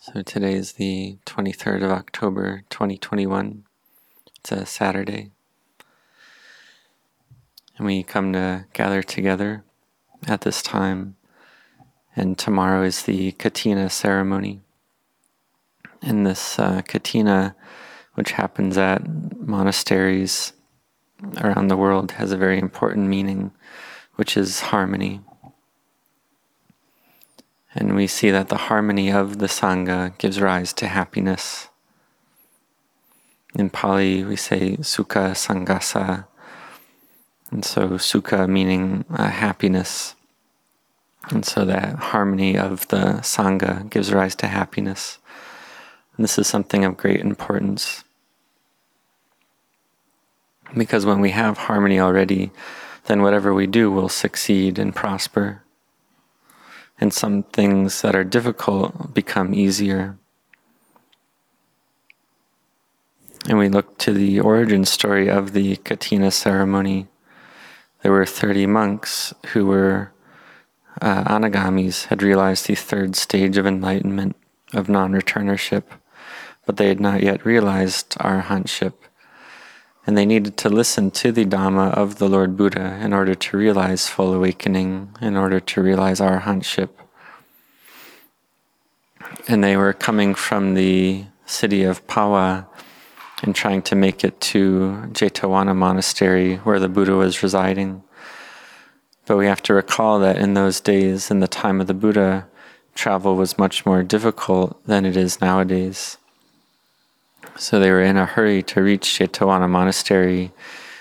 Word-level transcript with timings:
So 0.00 0.22
today 0.22 0.54
is 0.54 0.74
the 0.74 1.18
23rd 1.26 1.82
of 1.82 1.90
October 1.90 2.62
2021. 2.70 3.64
It's 4.36 4.52
a 4.52 4.64
Saturday. 4.64 5.32
And 7.76 7.84
we 7.84 8.04
come 8.04 8.32
to 8.32 8.66
gather 8.74 9.02
together 9.02 9.64
at 10.28 10.42
this 10.42 10.62
time. 10.62 11.16
And 12.14 12.38
tomorrow 12.38 12.84
is 12.84 13.02
the 13.02 13.32
Katina 13.32 13.90
ceremony. 13.90 14.60
And 16.00 16.24
this 16.24 16.60
uh, 16.60 16.82
Katina, 16.82 17.56
which 18.14 18.30
happens 18.30 18.78
at 18.78 19.04
monasteries 19.36 20.52
around 21.38 21.68
the 21.68 21.76
world, 21.76 22.12
has 22.12 22.30
a 22.30 22.36
very 22.36 22.60
important 22.60 23.08
meaning, 23.08 23.50
which 24.14 24.36
is 24.36 24.60
harmony. 24.60 25.22
And 27.80 27.94
we 27.94 28.08
see 28.08 28.32
that 28.32 28.48
the 28.48 28.56
harmony 28.56 29.08
of 29.12 29.38
the 29.38 29.46
Sangha 29.46 30.18
gives 30.18 30.40
rise 30.40 30.72
to 30.72 30.88
happiness. 30.88 31.68
In 33.54 33.70
Pali, 33.70 34.24
we 34.24 34.34
say 34.34 34.78
Sukha 34.78 35.30
Sanghassa. 35.30 36.26
And 37.52 37.64
so, 37.64 37.90
Sukha 37.90 38.48
meaning 38.48 39.04
uh, 39.14 39.28
happiness. 39.28 40.16
And 41.30 41.44
so, 41.46 41.64
that 41.66 41.94
harmony 41.94 42.58
of 42.58 42.88
the 42.88 43.20
Sangha 43.22 43.88
gives 43.88 44.12
rise 44.12 44.34
to 44.36 44.48
happiness. 44.48 45.18
And 46.16 46.24
this 46.24 46.36
is 46.36 46.48
something 46.48 46.84
of 46.84 46.96
great 46.96 47.20
importance. 47.20 48.02
Because 50.76 51.06
when 51.06 51.20
we 51.20 51.30
have 51.30 51.56
harmony 51.58 52.00
already, 52.00 52.50
then 53.04 53.22
whatever 53.22 53.54
we 53.54 53.68
do 53.68 53.88
will 53.88 54.08
succeed 54.08 54.80
and 54.80 54.92
prosper 54.92 55.62
and 57.00 57.12
some 57.12 57.44
things 57.44 58.02
that 58.02 58.14
are 58.14 58.24
difficult 58.24 59.14
become 59.14 59.54
easier. 59.54 60.18
And 63.48 63.58
we 63.58 63.68
look 63.68 63.98
to 63.98 64.12
the 64.12 64.40
origin 64.40 64.84
story 64.84 65.28
of 65.28 65.52
the 65.52 65.76
Katina 65.76 66.30
ceremony. 66.30 67.06
There 68.02 68.12
were 68.12 68.26
30 68.26 68.66
monks 68.66 69.32
who 69.52 69.66
were 69.66 70.12
uh, 71.00 71.24
anagamis, 71.24 72.06
had 72.06 72.22
realized 72.22 72.66
the 72.66 72.74
third 72.74 73.16
stage 73.16 73.56
of 73.56 73.66
enlightenment, 73.66 74.36
of 74.74 74.88
non 74.88 75.12
returnership, 75.12 75.84
but 76.66 76.76
they 76.76 76.88
had 76.88 77.00
not 77.00 77.22
yet 77.22 77.46
realized 77.46 78.10
arahantship 78.18 78.94
and 80.08 80.16
they 80.16 80.24
needed 80.24 80.56
to 80.56 80.70
listen 80.70 81.10
to 81.10 81.30
the 81.30 81.44
Dhamma 81.44 81.92
of 81.92 82.16
the 82.16 82.30
Lord 82.30 82.56
Buddha 82.56 82.98
in 83.02 83.12
order 83.12 83.34
to 83.34 83.56
realize 83.58 84.08
full 84.08 84.32
awakening, 84.32 85.14
in 85.20 85.36
order 85.36 85.60
to 85.60 85.82
realize 85.82 86.18
arahantship. 86.18 86.88
And 89.46 89.62
they 89.62 89.76
were 89.76 89.92
coming 89.92 90.34
from 90.34 90.72
the 90.72 91.26
city 91.44 91.82
of 91.82 92.06
Pawa 92.06 92.66
and 93.42 93.54
trying 93.54 93.82
to 93.82 93.94
make 93.94 94.24
it 94.24 94.40
to 94.52 95.10
Jetavana 95.12 95.76
Monastery 95.76 96.56
where 96.56 96.80
the 96.80 96.88
Buddha 96.88 97.12
was 97.12 97.42
residing. 97.42 98.02
But 99.26 99.36
we 99.36 99.44
have 99.44 99.62
to 99.64 99.74
recall 99.74 100.20
that 100.20 100.38
in 100.38 100.54
those 100.54 100.80
days, 100.80 101.30
in 101.30 101.40
the 101.40 101.48
time 101.48 101.82
of 101.82 101.86
the 101.86 101.92
Buddha, 101.92 102.48
travel 102.94 103.36
was 103.36 103.58
much 103.58 103.84
more 103.84 104.02
difficult 104.02 104.82
than 104.86 105.04
it 105.04 105.18
is 105.18 105.42
nowadays. 105.42 106.16
So 107.58 107.80
they 107.80 107.90
were 107.90 108.02
in 108.02 108.16
a 108.16 108.24
hurry 108.24 108.62
to 108.62 108.82
reach 108.82 109.18
Jetavana 109.18 109.68
Monastery 109.68 110.52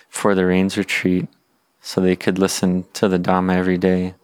for 0.10 0.34
the 0.34 0.46
rains 0.46 0.76
retreat 0.76 1.28
so 1.82 2.02
they 2.02 2.16
could 2.16 2.40
listen 2.40 2.86
to 2.94 3.08
the 3.08 3.20
Dhamma 3.20 3.56
every 3.56 3.78
day. 3.78 4.16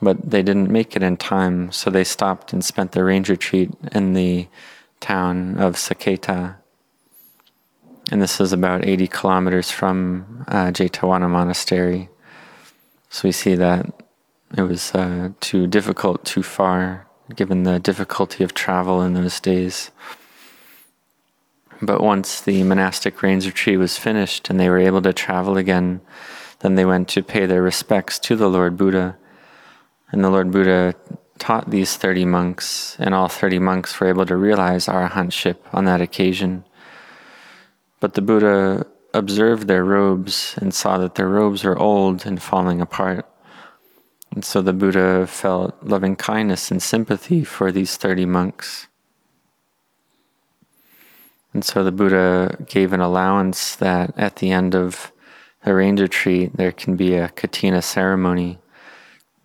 But 0.00 0.30
they 0.30 0.42
didn't 0.42 0.70
make 0.70 0.96
it 0.96 1.02
in 1.02 1.18
time, 1.18 1.70
so 1.70 1.90
they 1.90 2.04
stopped 2.04 2.54
and 2.54 2.64
spent 2.64 2.92
the 2.92 3.04
rains 3.04 3.28
retreat 3.28 3.70
in 3.92 4.14
the 4.14 4.48
town 5.00 5.58
of 5.58 5.76
Saketa. 5.76 6.56
And 8.10 8.22
this 8.22 8.40
is 8.40 8.54
about 8.54 8.86
80 8.86 9.06
kilometers 9.08 9.70
from 9.70 10.44
uh, 10.48 10.72
Monastery. 11.28 12.08
So 13.10 13.28
we 13.28 13.32
see 13.32 13.54
that 13.56 13.86
it 14.56 14.62
was 14.62 14.94
uh, 14.94 15.30
too 15.40 15.66
difficult, 15.66 16.24
too 16.24 16.42
far, 16.42 17.06
given 17.36 17.64
the 17.64 17.78
difficulty 17.78 18.42
of 18.42 18.54
travel 18.54 19.02
in 19.02 19.12
those 19.12 19.38
days. 19.38 19.90
But 21.82 22.00
once 22.00 22.40
the 22.40 22.62
monastic 22.62 23.22
rains 23.24 23.44
retreat 23.44 23.76
was 23.76 23.98
finished 23.98 24.48
and 24.48 24.60
they 24.60 24.68
were 24.68 24.78
able 24.78 25.02
to 25.02 25.12
travel 25.12 25.56
again, 25.56 26.00
then 26.60 26.76
they 26.76 26.84
went 26.84 27.08
to 27.08 27.24
pay 27.24 27.44
their 27.44 27.60
respects 27.60 28.20
to 28.20 28.36
the 28.36 28.48
Lord 28.48 28.76
Buddha. 28.76 29.18
And 30.12 30.22
the 30.22 30.30
Lord 30.30 30.52
Buddha 30.52 30.94
taught 31.40 31.70
these 31.70 31.96
30 31.96 32.24
monks, 32.24 32.96
and 33.00 33.12
all 33.12 33.26
30 33.26 33.58
monks 33.58 33.98
were 33.98 34.06
able 34.06 34.24
to 34.26 34.36
realize 34.36 34.86
arahantship 34.86 35.56
on 35.72 35.84
that 35.86 36.00
occasion. 36.00 36.64
But 37.98 38.14
the 38.14 38.22
Buddha 38.22 38.86
observed 39.12 39.66
their 39.66 39.84
robes 39.84 40.54
and 40.58 40.72
saw 40.72 40.98
that 40.98 41.16
their 41.16 41.28
robes 41.28 41.64
were 41.64 41.76
old 41.76 42.24
and 42.24 42.40
falling 42.40 42.80
apart. 42.80 43.26
And 44.30 44.44
so 44.44 44.62
the 44.62 44.72
Buddha 44.72 45.26
felt 45.26 45.74
loving 45.82 46.14
kindness 46.14 46.70
and 46.70 46.80
sympathy 46.80 47.42
for 47.42 47.72
these 47.72 47.96
30 47.96 48.24
monks. 48.26 48.86
And 51.52 51.64
so 51.64 51.84
the 51.84 51.92
Buddha 51.92 52.56
gave 52.66 52.92
an 52.92 53.00
allowance 53.00 53.76
that 53.76 54.14
at 54.16 54.36
the 54.36 54.50
end 54.50 54.74
of 54.74 55.12
a 55.64 55.74
rains 55.74 56.00
retreat, 56.00 56.56
there 56.56 56.72
can 56.72 56.96
be 56.96 57.14
a 57.14 57.28
katina 57.28 57.82
ceremony, 57.82 58.58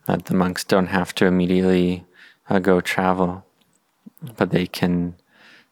that 0.08 0.26
the 0.26 0.34
monks 0.34 0.64
don't 0.64 0.88
have 0.88 1.14
to 1.16 1.26
immediately 1.26 2.06
uh, 2.50 2.60
go 2.60 2.80
travel, 2.80 3.46
but 4.38 4.52
they 4.52 4.66
can 4.66 5.16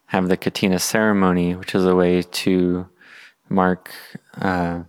have 0.08 0.28
the 0.28 0.38
katina 0.38 0.78
ceremony, 0.78 1.56
which 1.56 1.74
is 1.74 1.86
a 1.86 1.96
way 1.96 2.22
to 2.22 2.88
mark 3.50 3.92
uh, 4.40 4.84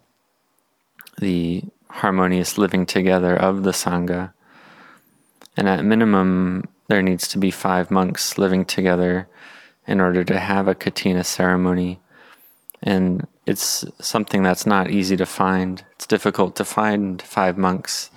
the 1.18 1.62
harmonious 1.88 2.58
living 2.58 2.84
together 2.84 3.34
of 3.36 3.62
the 3.62 3.70
Sangha. 3.70 4.32
And 5.56 5.68
at 5.68 5.84
minimum, 5.84 6.68
there 6.88 7.02
needs 7.02 7.28
to 7.28 7.38
be 7.38 7.50
five 7.50 7.90
monks 7.90 8.36
living 8.36 8.64
together 8.64 9.28
in 9.86 10.00
order 10.00 10.24
to 10.24 10.38
have 10.38 10.68
a 10.68 10.74
katina 10.74 11.24
ceremony. 11.24 12.00
And 12.82 13.26
it's 13.46 13.84
something 14.00 14.42
that's 14.42 14.66
not 14.66 14.90
easy 14.90 15.16
to 15.16 15.26
find. 15.26 15.84
It's 15.92 16.06
difficult 16.06 16.56
to 16.56 16.64
find 16.64 17.22
five 17.22 17.56
monks 17.56 18.10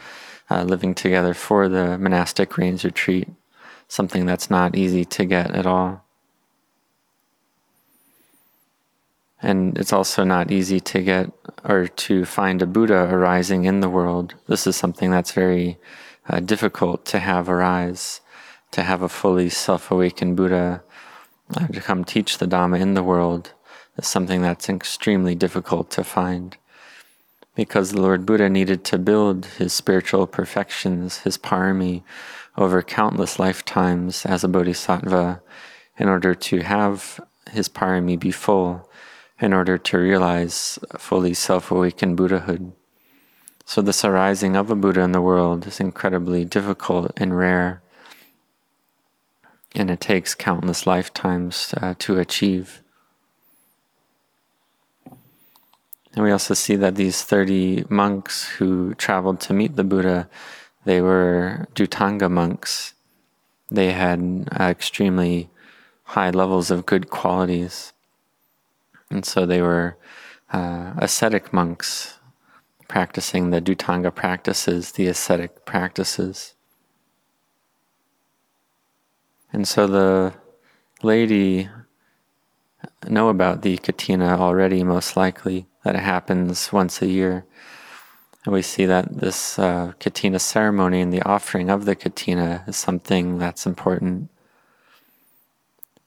uh, 0.50 0.64
living 0.64 0.96
together 0.96 1.34
for 1.34 1.70
the 1.70 1.98
monastic 1.98 2.58
rains 2.58 2.84
retreat, 2.84 3.30
something 3.88 4.26
that's 4.26 4.50
not 4.50 4.76
easy 4.76 5.06
to 5.06 5.26
get 5.26 5.52
at 5.52 5.66
all. 5.66 6.04
And 9.42 9.78
it's 9.78 9.94
also 9.94 10.24
not 10.24 10.52
easy 10.52 10.80
to 10.82 11.02
get 11.02 11.32
or 11.64 11.88
to 11.88 12.26
find 12.26 12.62
a 12.62 12.66
Buddha 12.66 13.08
arising 13.10 13.66
in 13.66 13.80
the 13.80 13.90
world. 13.90 14.34
This 14.48 14.68
is 14.68 14.76
something 14.76 15.12
that's 15.12 15.32
very 15.32 15.78
uh, 16.28 16.42
difficult 16.42 17.06
to 17.06 17.20
have 17.20 17.48
arise, 17.48 18.20
to 18.72 18.84
have 18.84 19.02
a 19.02 19.08
fully 19.08 19.50
self 19.50 19.92
awakened 19.92 20.36
Buddha 20.36 20.84
to 21.54 21.82
come 21.82 22.04
teach 22.04 22.38
the 22.38 22.48
Dhamma 22.48 22.80
in 22.80 22.94
the 22.94 23.04
world 23.04 23.54
is 23.98 24.08
something 24.08 24.42
that's 24.42 24.70
extremely 24.70 25.36
difficult 25.36 25.90
to 25.92 26.04
find. 26.04 26.58
Because 27.56 27.92
the 27.92 28.02
Lord 28.02 28.26
Buddha 28.26 28.50
needed 28.50 28.84
to 28.86 28.98
build 28.98 29.46
his 29.46 29.74
spiritual 29.74 30.28
perfections, 30.28 31.20
his 31.20 31.38
parami, 31.38 32.04
over 32.58 32.82
countless 32.82 33.40
lifetimes 33.40 34.26
as 34.26 34.44
a 34.44 34.48
bodhisattva 34.48 35.42
in 35.98 36.08
order 36.08 36.34
to 36.34 36.60
have 36.62 37.20
his 37.52 37.68
parami 37.68 38.18
be 38.18 38.32
full, 38.32 38.90
in 39.40 39.54
order 39.54 39.78
to 39.78 39.98
realize 39.98 40.80
fully 40.98 41.34
self 41.34 41.72
awakened 41.72 42.18
Buddhahood. 42.18 42.72
So, 43.66 43.82
this 43.82 44.04
arising 44.04 44.56
of 44.56 44.70
a 44.70 44.76
Buddha 44.76 45.02
in 45.02 45.12
the 45.12 45.22
world 45.22 45.68
is 45.68 45.80
incredibly 45.80 46.46
difficult 46.46 47.12
and 47.18 47.38
rare 47.38 47.82
and 49.76 49.92
it 49.92 50.00
takes 50.00 50.36
countless 50.36 50.88
lifetimes 50.88 51.74
uh, 51.82 51.94
to 52.00 52.20
achieve. 52.20 52.82
And 56.14 56.24
we 56.24 56.32
also 56.32 56.54
see 56.54 56.76
that 56.76 56.96
these 56.96 57.24
30 57.24 57.86
monks 57.90 58.48
who 58.48 58.96
traveled 58.96 59.40
to 59.42 59.54
meet 59.54 59.76
the 59.76 59.84
Buddha, 59.84 60.28
they 60.86 61.02
were 61.02 61.68
Dhutanga 61.76 62.30
monks. 62.30 62.94
They 63.70 63.92
had 63.92 64.50
uh, 64.60 64.64
extremely 64.64 65.50
high 66.04 66.32
levels 66.32 66.72
of 66.72 66.88
good 66.88 67.10
qualities. 67.10 67.94
And 69.12 69.24
so 69.24 69.46
they 69.46 69.62
were 69.62 69.98
uh, 70.52 70.94
ascetic 70.98 71.54
monks 71.54 72.20
practicing 72.88 73.52
the 73.52 73.62
Dhutanga 73.62 74.14
practices, 74.14 74.94
the 74.94 75.08
ascetic 75.08 75.64
practices. 75.66 76.56
And 79.52 79.68
so 79.68 79.88
the 79.88 80.34
lady 81.02 81.70
know 83.08 83.30
about 83.30 83.62
the 83.62 83.78
katina 83.78 84.38
already, 84.40 84.84
most 84.84 85.18
likely, 85.18 85.68
that 85.84 85.96
it 85.96 86.02
happens 86.02 86.72
once 86.72 87.02
a 87.02 87.08
year. 87.08 87.46
And 88.46 88.54
we 88.54 88.62
see 88.62 88.86
that 88.86 89.20
this 89.20 89.60
uh, 89.60 89.94
katina 90.00 90.40
ceremony 90.40 91.02
and 91.02 91.12
the 91.12 91.24
offering 91.24 91.70
of 91.70 91.86
the 91.86 91.96
katina 91.96 92.64
is 92.68 92.78
something 92.78 93.38
that's 93.38 93.66
important. 93.66 94.30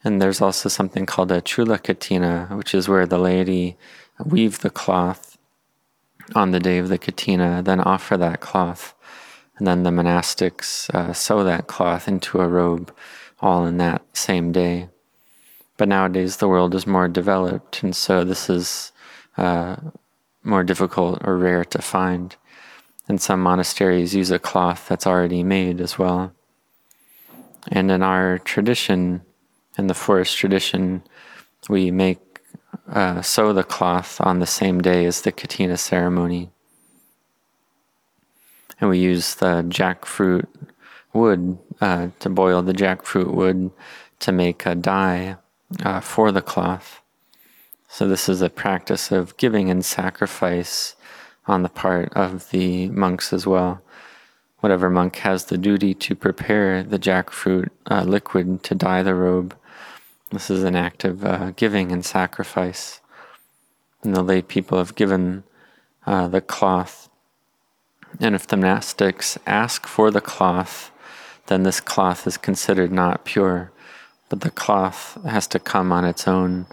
And 0.05 0.21
there's 0.21 0.41
also 0.41 0.69
something 0.69 1.07
called 1.07 1.31
a 1.31 1.41
chula 1.41 1.79
katina, 1.79 2.49
which 2.53 2.75
is 2.75 2.89
where 2.89 3.07
the 3.07 3.19
laity 3.19 3.77
weave 4.25 4.61
the 4.61 4.71
cloth 4.71 5.39
on 6.35 6.51
the 6.51 6.61
day 6.61 6.79
of 6.79 6.89
the 6.89 6.99
katina, 6.99 7.63
then 7.63 7.81
offer 7.81 8.17
that 8.17 8.41
cloth. 8.41 8.95
And 9.59 9.67
then 9.67 9.83
the 9.83 9.91
monastics 9.91 10.91
uh, 10.95 11.13
sew 11.13 11.45
that 11.45 11.67
cloth 11.67 12.09
into 12.09 12.41
a 12.41 12.49
robe 12.49 12.95
all 13.43 13.67
in 13.67 13.77
that 13.79 14.03
same 14.17 14.53
day. 14.53 14.89
But 15.77 15.89
nowadays 15.89 16.37
the 16.37 16.49
world 16.49 16.75
is 16.75 16.87
more 16.87 17.09
developed, 17.09 17.83
and 17.83 17.95
so 17.95 18.25
this 18.25 18.49
is 18.49 18.93
uh, 19.37 19.77
more 20.45 20.63
difficult 20.63 21.21
or 21.25 21.37
rare 21.37 21.65
to 21.67 21.83
find. 21.83 22.37
And 23.09 23.21
some 23.21 23.41
monasteries 23.41 24.15
use 24.15 24.31
a 24.31 24.39
cloth 24.39 24.89
that's 24.89 25.07
already 25.07 25.43
made 25.43 25.81
as 25.81 25.99
well. 25.99 26.33
And 27.69 27.91
in 27.91 28.03
our 28.03 28.39
tradition, 28.39 29.23
in 29.77 29.89
the 29.89 29.95
forest 29.95 30.37
tradition, 30.37 31.03
we 31.69 31.91
make 31.91 32.21
uh, 32.89 33.23
sew 33.23 33.53
the 33.53 33.65
cloth 33.65 34.21
on 34.21 34.39
the 34.39 34.47
same 34.47 34.81
day 34.81 35.05
as 35.05 35.23
the 35.23 35.33
katina 35.33 35.77
ceremony. 35.77 36.51
And 38.81 38.91
we 38.91 38.99
use 38.99 39.37
the 39.37 39.63
jackfruit 39.69 40.47
wood 41.13 41.59
uh, 41.81 42.09
to 42.21 42.29
boil 42.29 42.63
the 42.63 42.73
jackfruit 42.73 43.33
wood 43.33 43.71
to 44.21 44.33
make 44.33 44.67
a 44.67 44.75
dye 44.75 45.37
uh, 45.85 46.01
for 46.01 46.33
the 46.33 46.43
cloth. 46.43 47.01
So, 47.89 48.09
this 48.09 48.29
is 48.29 48.41
a 48.41 48.49
practice 48.49 49.13
of 49.13 49.37
giving 49.37 49.71
and 49.71 49.85
sacrifice 49.85 50.97
on 51.47 51.63
the 51.63 51.69
part 51.69 52.13
of 52.15 52.51
the 52.51 52.89
monks 52.89 53.33
as 53.33 53.47
well. 53.47 53.83
Whatever 54.61 54.89
monk 54.89 55.17
has 55.17 55.47
the 55.47 55.59
duty 55.59 55.93
to 55.95 56.15
prepare 56.15 56.83
the 56.83 56.99
jackfruit 56.99 57.69
uh, 57.91 58.03
liquid 58.03 58.63
to 58.63 58.75
dye 58.75 59.03
the 59.03 59.15
robe, 59.15 59.57
this 60.33 60.49
is 60.49 60.63
an 60.65 60.75
act 60.75 61.05
of 61.05 61.25
uh, 61.25 61.51
giving 61.51 61.93
and 61.93 62.05
sacrifice. 62.05 63.01
And 64.03 64.17
the 64.17 64.23
lay 64.23 64.41
people 64.41 64.79
have 64.79 64.95
given 64.95 65.45
uh, 66.07 66.29
the 66.29 66.41
cloth. 66.41 67.11
And 68.19 68.35
if 68.35 68.47
the 68.47 68.57
monastics 68.57 69.37
ask 69.47 69.87
for 69.87 70.11
the 70.11 70.23
cloth, 70.23 70.91
then 71.47 71.63
this 71.63 71.81
cloth 71.81 72.27
is 72.27 72.37
considered 72.37 72.93
not 72.93 73.25
pure. 73.25 73.73
But 74.29 74.41
the 74.41 74.51
cloth 74.51 75.19
has 75.25 75.47
to 75.49 75.59
come 75.59 75.93
on 75.93 76.05
its 76.05 76.27
own 76.27 76.67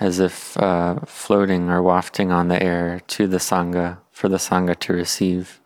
as 0.00 0.18
if 0.20 0.56
uh, 0.58 1.00
floating 1.06 1.68
or 1.70 1.82
wafting 1.82 2.30
on 2.30 2.48
the 2.48 2.62
air 2.62 3.00
to 3.08 3.26
the 3.26 3.38
Sangha 3.38 3.98
for 4.12 4.28
the 4.28 4.36
Sangha 4.36 4.78
to 4.80 4.92
receive. 4.92 5.60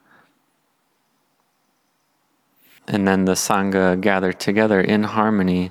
And 2.88 3.06
then 3.06 3.24
the 3.24 3.32
Sangha 3.32 4.00
gather 4.00 4.32
together 4.32 4.80
in 4.80 5.04
harmony 5.04 5.70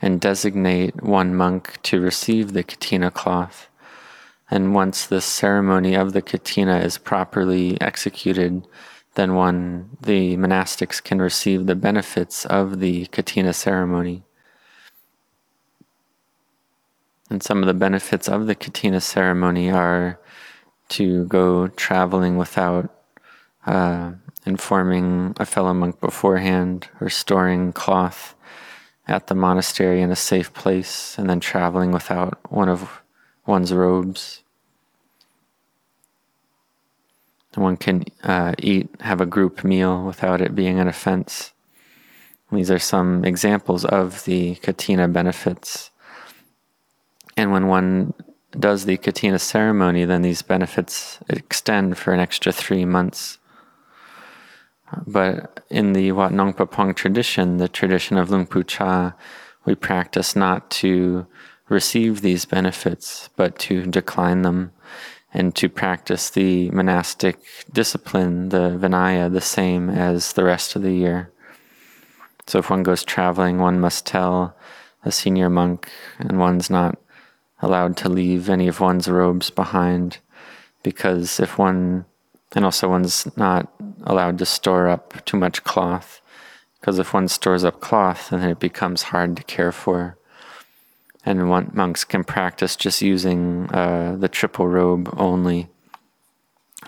and 0.00 0.20
designate 0.20 1.02
one 1.02 1.34
monk 1.34 1.80
to 1.82 2.00
receive 2.00 2.52
the 2.52 2.62
katina 2.62 3.10
cloth. 3.10 3.68
And 4.50 4.74
once 4.74 5.06
the 5.06 5.20
ceremony 5.20 5.94
of 5.94 6.12
the 6.12 6.22
katina 6.22 6.78
is 6.78 6.96
properly 6.96 7.78
executed, 7.80 8.66
then 9.14 9.34
one, 9.34 9.90
the 10.00 10.36
monastics 10.36 11.02
can 11.02 11.20
receive 11.20 11.66
the 11.66 11.74
benefits 11.74 12.46
of 12.46 12.80
the 12.80 13.06
katina 13.06 13.52
ceremony. 13.52 14.22
And 17.30 17.42
some 17.42 17.62
of 17.62 17.66
the 17.66 17.74
benefits 17.74 18.28
of 18.28 18.46
the 18.46 18.54
katina 18.54 19.00
ceremony 19.00 19.70
are 19.70 20.18
to 20.90 21.24
go 21.24 21.68
traveling 21.68 22.36
without 22.36 22.94
uh, 23.66 24.12
informing 24.46 25.34
a 25.38 25.44
fellow 25.44 25.74
monk 25.74 26.00
beforehand 26.00 26.88
or 27.00 27.10
storing 27.10 27.72
cloth 27.72 28.34
at 29.06 29.26
the 29.26 29.34
monastery 29.34 30.00
in 30.00 30.10
a 30.10 30.16
safe 30.16 30.52
place 30.52 31.18
and 31.18 31.28
then 31.28 31.40
traveling 31.40 31.92
without 31.92 32.38
one 32.50 32.68
of 32.68 33.02
one's 33.46 33.72
robes. 33.72 34.42
One 37.58 37.76
can 37.76 38.04
uh, 38.22 38.54
eat, 38.58 38.88
have 39.00 39.20
a 39.20 39.26
group 39.26 39.64
meal 39.64 40.04
without 40.04 40.40
it 40.40 40.54
being 40.54 40.78
an 40.78 40.88
offense. 40.88 41.52
These 42.52 42.70
are 42.70 42.78
some 42.78 43.24
examples 43.24 43.84
of 43.84 44.24
the 44.24 44.54
katina 44.56 45.08
benefits. 45.08 45.90
And 47.36 47.52
when 47.52 47.66
one 47.66 48.14
does 48.58 48.84
the 48.84 48.96
katina 48.96 49.38
ceremony, 49.38 50.04
then 50.04 50.22
these 50.22 50.42
benefits 50.42 51.18
extend 51.28 51.98
for 51.98 52.12
an 52.12 52.20
extra 52.20 52.52
three 52.52 52.84
months. 52.84 53.38
But 55.06 55.64
in 55.68 55.92
the 55.92 56.12
Wat 56.12 56.32
Nong 56.32 56.54
Pah 56.54 56.92
tradition, 56.92 57.58
the 57.58 57.68
tradition 57.68 58.16
of 58.16 58.30
Luang 58.30 58.46
Pu 58.46 58.64
Chah, 58.64 59.12
we 59.66 59.74
practice 59.74 60.34
not 60.34 60.70
to 60.70 61.26
receive 61.68 62.22
these 62.22 62.46
benefits, 62.46 63.28
but 63.36 63.58
to 63.58 63.84
decline 63.84 64.42
them 64.42 64.72
and 65.32 65.54
to 65.56 65.68
practice 65.68 66.30
the 66.30 66.70
monastic 66.70 67.38
discipline, 67.72 68.48
the 68.48 68.78
Vinaya, 68.80 69.30
the 69.30 69.40
same 69.40 69.90
as 69.90 70.32
the 70.32 70.44
rest 70.44 70.74
of 70.74 70.82
the 70.82 70.94
year. 70.94 71.30
So 72.46 72.60
if 72.60 72.70
one 72.70 72.82
goes 72.82 73.04
traveling, 73.04 73.58
one 73.58 73.78
must 73.78 74.06
tell 74.06 74.56
a 75.04 75.12
senior 75.12 75.50
monk, 75.50 75.90
and 76.18 76.38
one's 76.38 76.70
not 76.70 76.98
allowed 77.60 77.96
to 77.98 78.08
leave 78.08 78.48
any 78.48 78.68
of 78.68 78.80
one's 78.80 79.08
robes 79.08 79.50
behind, 79.50 80.18
because 80.82 81.40
if 81.40 81.58
one 81.58 82.04
and 82.54 82.64
also, 82.64 82.88
one's 82.88 83.26
not 83.36 83.70
allowed 84.04 84.38
to 84.38 84.46
store 84.46 84.88
up 84.88 85.24
too 85.26 85.36
much 85.36 85.64
cloth, 85.64 86.20
because 86.80 86.98
if 86.98 87.12
one 87.12 87.28
stores 87.28 87.64
up 87.64 87.80
cloth, 87.80 88.30
then 88.30 88.48
it 88.48 88.58
becomes 88.58 89.02
hard 89.04 89.36
to 89.36 89.42
care 89.42 89.72
for. 89.72 90.17
And 91.28 91.50
one, 91.50 91.70
monks 91.74 92.04
can 92.04 92.24
practice 92.24 92.74
just 92.74 93.02
using 93.02 93.68
uh, 93.70 94.16
the 94.18 94.30
triple 94.30 94.66
robe 94.66 95.12
only, 95.18 95.68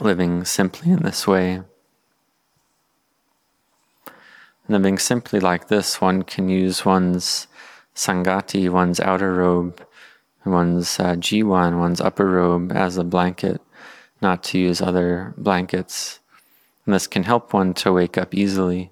living 0.01 0.47
simply 0.47 0.93
in 0.93 1.03
this 1.03 1.27
way. 1.27 1.61
Living 4.67 4.99
simply 4.99 5.41
like 5.41 5.69
this, 5.69 6.01
one 6.01 6.23
can 6.23 6.49
use 6.49 6.87
one's 6.87 7.49
sanghati, 7.95 8.71
one's 8.71 8.99
outer 8.99 9.35
robe, 9.35 9.87
one's 10.47 10.99
uh, 10.99 11.17
jiwan, 11.17 11.79
one's 11.79 12.01
upper 12.01 12.25
robe 12.25 12.73
as 12.73 12.97
a 12.97 13.05
blanket 13.05 13.61
not 14.23 14.43
to 14.45 14.59
use 14.59 14.81
other 14.81 15.35
blankets. 15.37 16.19
And 16.87 16.95
this 16.95 17.07
can 17.07 17.25
help 17.25 17.53
one 17.53 17.75
to 17.75 17.93
wake 17.93 18.17
up 18.17 18.35
easily 18.35 18.91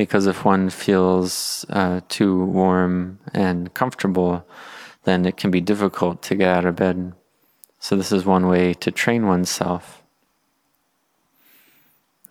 because 0.00 0.26
if 0.26 0.46
one 0.46 0.70
feels 0.70 1.66
uh, 1.68 2.00
too 2.08 2.42
warm 2.46 3.18
and 3.34 3.74
comfortable, 3.74 4.42
then 5.04 5.26
it 5.26 5.36
can 5.36 5.50
be 5.50 5.60
difficult 5.60 6.22
to 6.22 6.34
get 6.34 6.48
out 6.48 6.64
of 6.64 6.76
bed. 6.76 7.12
So, 7.80 7.96
this 7.96 8.10
is 8.10 8.24
one 8.24 8.46
way 8.46 8.72
to 8.72 8.90
train 8.90 9.26
oneself. 9.26 10.02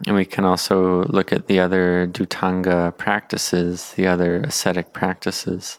And 0.07 0.15
we 0.15 0.25
can 0.25 0.45
also 0.45 1.03
look 1.03 1.31
at 1.31 1.45
the 1.45 1.59
other 1.59 2.07
Dhutanga 2.07 2.97
practices, 2.97 3.93
the 3.93 4.07
other 4.07 4.41
ascetic 4.41 4.91
practices, 4.91 5.77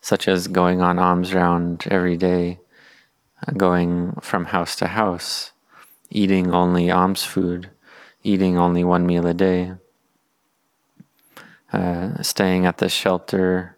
such 0.00 0.28
as 0.28 0.46
going 0.46 0.80
on 0.80 1.00
alms 1.00 1.34
round 1.34 1.88
every 1.90 2.16
day, 2.16 2.60
going 3.56 4.12
from 4.20 4.44
house 4.44 4.76
to 4.76 4.86
house, 4.86 5.50
eating 6.08 6.54
only 6.54 6.88
alms 6.88 7.24
food, 7.24 7.70
eating 8.22 8.56
only 8.56 8.84
one 8.84 9.04
meal 9.04 9.26
a 9.26 9.34
day, 9.34 9.72
uh, 11.72 12.22
staying 12.22 12.66
at 12.66 12.78
the 12.78 12.88
shelter 12.88 13.76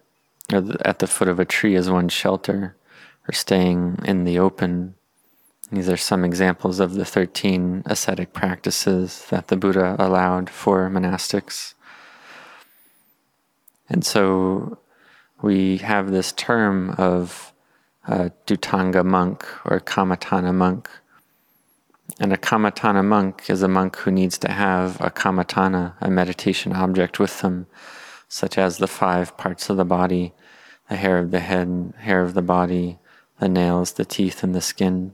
or 0.51 0.63
at 0.85 0.99
the 0.99 1.07
foot 1.07 1.27
of 1.27 1.39
a 1.39 1.45
tree 1.45 1.75
as 1.75 1.89
one 1.89 2.09
shelter, 2.09 2.75
or 3.27 3.33
staying 3.33 3.99
in 4.05 4.23
the 4.23 4.39
open. 4.39 4.95
These 5.71 5.89
are 5.89 5.97
some 5.97 6.25
examples 6.25 6.79
of 6.79 6.95
the 6.95 7.05
13 7.05 7.83
ascetic 7.85 8.33
practices 8.33 9.25
that 9.29 9.49
the 9.49 9.57
Buddha 9.57 9.95
allowed 9.99 10.49
for 10.49 10.89
monastics. 10.89 11.75
And 13.87 14.03
so 14.03 14.79
we 15.41 15.77
have 15.77 16.11
this 16.11 16.31
term 16.31 16.91
of 16.91 17.53
uh, 18.07 18.29
Dhutanga 18.47 19.05
monk 19.05 19.45
or 19.65 19.79
Kammatthana 19.79 20.53
monk, 20.53 20.89
and 22.19 22.33
a 22.33 22.37
kammatthana 22.37 23.03
monk 23.03 23.49
is 23.49 23.63
a 23.63 23.67
monk 23.67 23.95
who 23.97 24.11
needs 24.11 24.37
to 24.39 24.51
have 24.51 24.99
a 24.99 25.09
kammatthana, 25.09 25.93
a 26.01 26.09
meditation 26.09 26.73
object 26.73 27.19
with 27.19 27.41
them, 27.41 27.67
such 28.27 28.57
as 28.57 28.77
the 28.77 28.87
five 28.87 29.37
parts 29.37 29.69
of 29.69 29.77
the 29.77 29.85
body 29.85 30.33
the 30.89 30.95
hair 30.95 31.19
of 31.19 31.31
the 31.31 31.39
head, 31.39 31.93
hair 31.99 32.21
of 32.21 32.33
the 32.33 32.41
body, 32.41 32.97
the 33.39 33.47
nails, 33.47 33.93
the 33.93 34.05
teeth, 34.05 34.43
and 34.43 34.53
the 34.53 34.61
skin. 34.61 35.13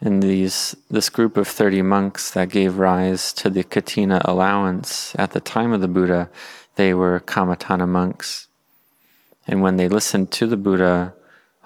In 0.00 0.20
these, 0.20 0.76
this 0.90 1.08
group 1.10 1.36
of 1.36 1.48
30 1.48 1.82
monks 1.82 2.30
that 2.30 2.50
gave 2.50 2.78
rise 2.78 3.32
to 3.34 3.50
the 3.50 3.64
Katina 3.64 4.22
allowance 4.24 5.14
at 5.18 5.32
the 5.32 5.40
time 5.40 5.72
of 5.72 5.80
the 5.80 5.88
Buddha, 5.88 6.30
they 6.76 6.94
were 6.94 7.20
kammatthana 7.20 7.88
monks. 7.88 8.48
And 9.46 9.60
when 9.60 9.76
they 9.76 9.88
listened 9.88 10.30
to 10.32 10.46
the 10.46 10.56
Buddha, 10.56 11.14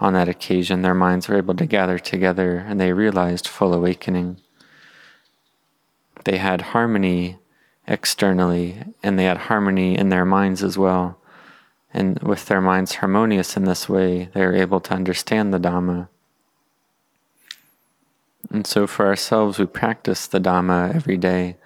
on 0.01 0.13
that 0.13 0.29
occasion, 0.29 0.83
their 0.83 0.95
minds 0.95 1.29
were 1.29 1.37
able 1.37 1.55
to 1.55 1.67
gather 1.67 1.99
together 1.99 2.59
and 2.59 2.81
they 2.81 2.93
realized 2.93 3.49
full 3.49 3.75
awakening. 3.75 4.41
They 6.25 6.39
had 6.39 6.61
harmony 6.61 7.39
externally 7.87 8.83
and 9.03 9.19
they 9.19 9.25
had 9.25 9.39
harmony 9.39 9.97
in 9.97 10.11
their 10.11 10.25
minds 10.25 10.63
as 10.63 10.79
well. 10.79 11.19
And 11.93 12.19
with 12.21 12.47
their 12.47 12.61
minds 12.61 12.97
harmonious 12.97 13.57
in 13.57 13.65
this 13.65 13.89
way, 13.89 14.29
they 14.35 14.43
are 14.43 14.55
able 14.55 14.81
to 14.81 14.95
understand 14.95 15.53
the 15.53 15.59
Dhamma. 15.59 16.09
And 18.51 18.67
so 18.67 18.87
for 18.87 19.07
ourselves, 19.07 19.59
we 19.59 19.67
practice 19.67 20.27
the 20.27 20.39
Dhamma 20.39 20.95
every 20.95 21.17
day, 21.17 21.57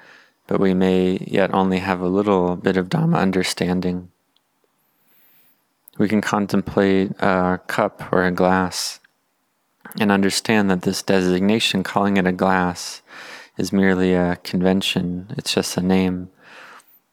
but 0.47 0.61
we 0.61 0.75
may 0.75 1.19
yet 1.27 1.53
only 1.53 1.79
have 1.79 2.01
a 2.01 2.09
little 2.09 2.57
bit 2.57 2.77
of 2.77 2.89
Dhamma 2.89 3.19
understanding. 3.19 4.12
We 5.99 6.09
can 6.09 6.21
contemplate 6.21 7.13
a 7.21 7.61
cup 7.67 8.13
or 8.13 8.25
a 8.25 8.33
glass 8.33 9.01
and 10.01 10.11
understand 10.11 10.71
that 10.71 10.83
this 10.83 11.03
designation, 11.03 11.83
calling 11.83 12.17
it 12.17 12.27
a 12.27 12.33
glass, 12.33 13.03
is 13.59 13.73
merely 13.73 14.15
a 14.15 14.37
convention. 14.37 15.27
It's 15.37 15.53
just 15.53 15.77
a 15.77 15.83
name. 15.83 16.31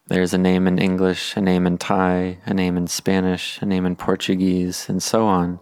There's 0.08 0.32
a 0.32 0.38
name 0.38 0.66
in 0.66 0.78
English, 0.78 1.36
a 1.36 1.40
name 1.40 1.66
in 1.66 1.78
Thai, 1.78 2.38
a 2.46 2.54
name 2.54 2.76
in 2.76 2.86
Spanish, 2.86 3.60
a 3.60 3.66
name 3.66 3.84
in 3.84 3.96
Portuguese, 3.96 4.88
and 4.88 5.02
so 5.02 5.26
on. 5.26 5.60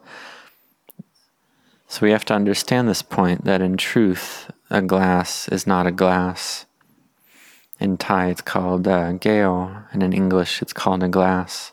So 1.88 2.06
we 2.06 2.12
have 2.12 2.25
to 2.26 2.34
understand 2.34 2.88
this 2.88 3.02
point 3.02 3.44
that 3.44 3.60
in 3.60 3.76
truth, 3.76 4.50
a 4.70 4.80
glass 4.80 5.48
is 5.48 5.66
not 5.66 5.87
a 5.87 5.90
glass. 5.90 6.66
In 7.80 7.96
Thai, 7.96 8.28
it's 8.28 8.42
called 8.42 8.87
uh, 8.87 9.12
geo, 9.14 9.84
and 9.90 10.02
in 10.02 10.12
English, 10.12 10.62
it's 10.62 10.72
called 10.72 11.02
a 11.02 11.08
glass. 11.08 11.72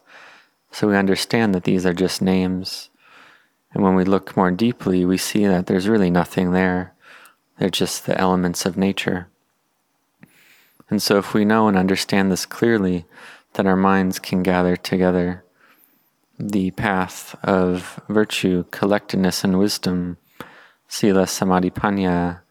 So 0.76 0.90
we 0.90 0.98
understand 0.98 1.56
that 1.56 1.64
these 1.64 1.86
are 1.86 1.94
just 1.94 2.22
names. 2.22 2.90
And 3.74 3.82
when 3.82 3.96
we 3.96 4.04
look 4.04 4.36
more 4.36 4.52
deeply, 4.52 5.06
we 5.06 5.18
see 5.18 5.46
that 5.46 5.68
there's 5.68 5.88
really 5.88 6.10
nothing 6.10 6.52
there. 6.52 6.94
They're 7.58 7.70
just 7.70 8.06
the 8.06 8.20
elements 8.20 8.66
of 8.66 8.76
nature. 8.76 9.30
And 10.90 11.02
so, 11.02 11.18
if 11.18 11.34
we 11.34 11.46
know 11.46 11.70
and 11.70 11.78
understand 11.78 12.30
this 12.30 12.46
clearly, 12.46 13.06
then 13.54 13.68
our 13.68 13.78
minds 13.78 14.20
can 14.20 14.44
gather 14.44 14.76
together 14.76 15.46
the 16.38 16.72
path 16.72 17.38
of 17.42 18.02
virtue, 18.10 18.66
collectedness, 18.72 19.46
and 19.46 19.58
wisdom, 19.58 20.18
sila, 20.90 21.26
samadhi, 21.26 21.72
panya, 21.72 22.42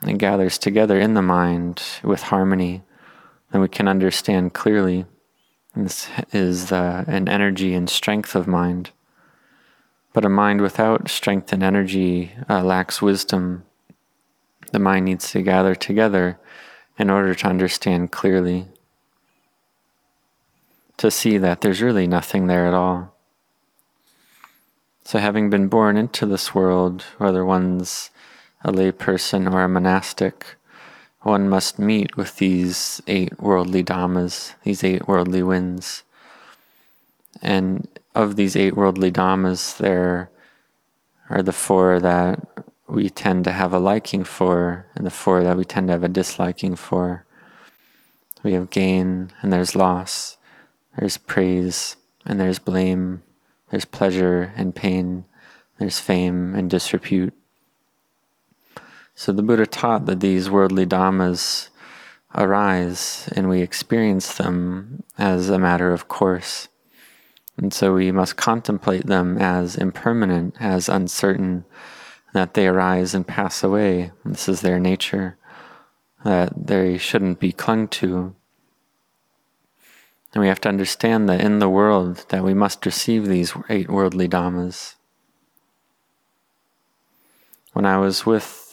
it 0.00 0.16
gathers 0.16 0.56
together 0.56 0.98
in 0.98 1.12
the 1.12 1.20
mind 1.20 1.82
with 2.02 2.22
harmony, 2.22 2.84
then 3.52 3.60
we 3.60 3.68
can 3.68 3.86
understand 3.86 4.54
clearly. 4.54 5.04
This 5.76 6.08
is 6.32 6.72
uh, 6.72 7.04
an 7.06 7.28
energy 7.28 7.74
and 7.74 7.90
strength 7.90 8.34
of 8.34 8.46
mind. 8.46 8.92
But 10.14 10.24
a 10.24 10.30
mind 10.30 10.62
without 10.62 11.10
strength 11.10 11.52
and 11.52 11.62
energy 11.62 12.32
uh, 12.48 12.62
lacks 12.64 13.02
wisdom. 13.02 13.64
The 14.72 14.78
mind 14.78 15.04
needs 15.04 15.30
to 15.32 15.42
gather 15.42 15.74
together 15.74 16.38
in 16.98 17.10
order 17.10 17.34
to 17.34 17.46
understand 17.46 18.10
clearly, 18.10 18.68
to 20.96 21.10
see 21.10 21.36
that 21.36 21.60
there's 21.60 21.82
really 21.82 22.06
nothing 22.06 22.46
there 22.46 22.66
at 22.66 22.72
all. 22.72 23.14
So, 25.04 25.18
having 25.18 25.50
been 25.50 25.68
born 25.68 25.98
into 25.98 26.24
this 26.24 26.54
world, 26.54 27.02
whether 27.18 27.44
one's 27.44 28.10
a 28.64 28.72
layperson 28.72 29.52
or 29.52 29.62
a 29.62 29.68
monastic, 29.68 30.56
one 31.22 31.48
must 31.48 31.78
meet 31.78 32.16
with 32.16 32.36
these 32.36 33.02
eight 33.06 33.40
worldly 33.40 33.82
dhammas, 33.82 34.54
these 34.62 34.84
eight 34.84 35.08
worldly 35.08 35.42
winds. 35.42 36.02
And 37.42 37.88
of 38.14 38.36
these 38.36 38.56
eight 38.56 38.76
worldly 38.76 39.10
dhammas, 39.10 39.76
there 39.76 40.30
are 41.28 41.42
the 41.42 41.52
four 41.52 42.00
that 42.00 42.46
we 42.88 43.10
tend 43.10 43.44
to 43.44 43.52
have 43.52 43.72
a 43.72 43.78
liking 43.78 44.24
for, 44.24 44.86
and 44.94 45.04
the 45.04 45.10
four 45.10 45.42
that 45.42 45.56
we 45.56 45.64
tend 45.64 45.88
to 45.88 45.92
have 45.92 46.04
a 46.04 46.08
disliking 46.08 46.76
for. 46.76 47.24
We 48.42 48.52
have 48.52 48.70
gain, 48.70 49.32
and 49.42 49.52
there's 49.52 49.74
loss. 49.74 50.36
There's 50.96 51.16
praise, 51.16 51.96
and 52.24 52.38
there's 52.38 52.60
blame. 52.60 53.22
There's 53.70 53.84
pleasure 53.84 54.52
and 54.56 54.74
pain. 54.74 55.24
There's 55.78 55.98
fame 55.98 56.54
and 56.54 56.70
disrepute. 56.70 57.34
So 59.18 59.32
the 59.32 59.42
Buddha 59.42 59.66
taught 59.66 60.04
that 60.06 60.20
these 60.20 60.50
worldly 60.50 60.84
dhammas 60.84 61.70
arise 62.34 63.30
and 63.34 63.48
we 63.48 63.62
experience 63.62 64.34
them 64.34 65.02
as 65.16 65.48
a 65.48 65.58
matter 65.58 65.90
of 65.94 66.06
course. 66.06 66.68
And 67.56 67.72
so 67.72 67.94
we 67.94 68.12
must 68.12 68.36
contemplate 68.36 69.06
them 69.06 69.38
as 69.38 69.74
impermanent, 69.74 70.56
as 70.60 70.90
uncertain, 70.90 71.64
that 72.34 72.52
they 72.52 72.66
arise 72.66 73.14
and 73.14 73.26
pass 73.26 73.64
away. 73.64 74.12
This 74.22 74.50
is 74.50 74.60
their 74.60 74.78
nature, 74.78 75.38
that 76.22 76.66
they 76.66 76.98
shouldn't 76.98 77.40
be 77.40 77.52
clung 77.52 77.88
to. 77.88 78.34
And 80.34 80.42
we 80.42 80.48
have 80.48 80.60
to 80.60 80.68
understand 80.68 81.26
that 81.30 81.40
in 81.40 81.58
the 81.58 81.70
world 81.70 82.26
that 82.28 82.44
we 82.44 82.52
must 82.52 82.84
receive 82.84 83.24
these 83.24 83.54
eight 83.70 83.88
worldly 83.88 84.28
dhammas. 84.28 84.96
When 87.72 87.86
I 87.86 87.96
was 87.96 88.26
with 88.26 88.65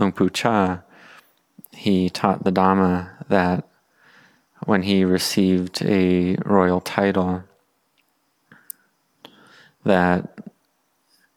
Luang 0.00 0.12
Pu 0.12 0.30
Chah, 0.30 0.78
he 1.72 2.08
taught 2.08 2.42
the 2.42 2.50
Dhamma 2.50 3.10
that 3.28 3.68
when 4.64 4.82
he 4.82 5.04
received 5.04 5.82
a 5.82 6.36
royal 6.46 6.80
title, 6.80 7.44
that 9.84 10.38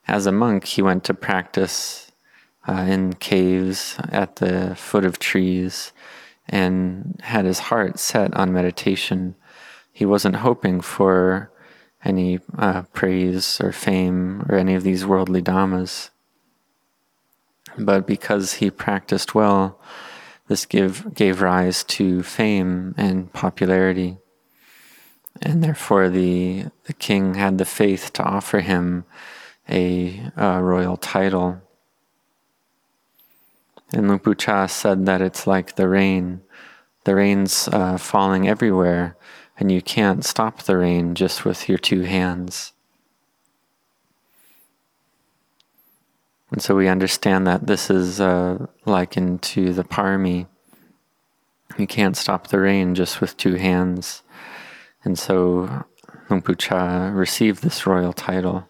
as 0.08 0.26
a 0.26 0.32
monk 0.32 0.64
he 0.64 0.82
went 0.82 1.04
to 1.04 1.14
practice 1.14 2.14
uh, 2.66 2.86
in 2.88 3.14
caves 3.16 3.98
at 4.10 4.38
the 4.38 4.76
foot 4.78 5.04
of 5.04 5.20
trees 5.20 5.92
and 6.48 7.20
had 7.22 7.44
his 7.44 7.60
heart 7.60 8.00
set 8.00 8.34
on 8.34 8.54
meditation. 8.54 9.36
He 9.92 10.06
wasn't 10.06 10.38
hoping 10.38 10.80
for 10.80 11.52
any 12.06 12.40
uh, 12.58 12.84
praise 12.94 13.60
or 13.60 13.74
fame 13.74 14.46
or 14.48 14.56
any 14.56 14.74
of 14.74 14.84
these 14.84 15.06
worldly 15.06 15.42
dhammas. 15.42 16.12
But 17.78 18.06
because 18.06 18.56
he 18.56 18.70
practiced 18.70 19.34
well, 19.34 19.80
this 20.48 20.66
give, 20.66 21.14
gave 21.14 21.42
rise 21.42 21.84
to 21.86 22.24
fame 22.24 22.94
and 22.98 23.32
popularity 23.34 24.18
and 25.42 25.64
therefore 25.64 26.10
the 26.10 26.66
the 26.86 26.94
king 26.94 27.36
had 27.36 27.58
the 27.58 27.66
faith 27.66 28.14
to 28.14 28.24
offer 28.24 28.60
him 28.60 29.06
a, 29.70 30.22
a 30.36 30.62
royal 30.62 30.98
title. 30.98 31.62
And 33.94 34.08
Luang 34.08 34.36
Chah 34.36 34.66
said 34.66 35.06
that 35.06 35.22
it's 35.22 35.48
like 35.48 35.76
the 35.76 35.88
rain. 35.88 36.42
The 37.06 37.16
rain's 37.16 37.68
uh, 37.68 37.98
falling 37.98 38.48
everywhere, 38.48 39.16
and 39.58 39.72
you 39.72 39.82
can't 39.82 40.26
stop 40.26 40.64
the 40.64 40.78
rain 40.78 41.16
just 41.16 41.46
with 41.46 41.70
your 41.70 41.78
two 41.78 42.02
hands. 42.02 42.73
And 46.54 46.62
so 46.62 46.76
we 46.76 46.88
understand 46.88 47.48
that 47.48 47.66
this 47.66 47.90
is 47.90 48.22
uh, 48.22 48.68
likened 48.86 49.42
to 49.42 49.74
the 49.74 49.84
parami. 49.84 50.46
You 51.80 51.88
can't 51.88 52.16
stop 52.16 52.48
the 52.48 52.60
rain 52.60 52.94
just 52.94 53.20
with 53.20 53.36
two 53.38 53.56
hands. 53.56 54.22
And 55.04 55.18
so 55.18 55.84
Luang 56.30 56.44
Pu 56.44 56.54
Chah 56.54 57.10
received 57.12 57.64
this 57.64 57.88
royal 57.88 58.14
title. 58.14 58.70